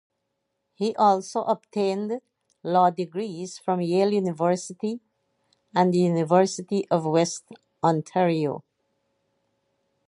[0.73, 2.21] He also obtained
[2.63, 4.99] law degrees from Yale University
[5.75, 8.63] and the University of Western Ontario.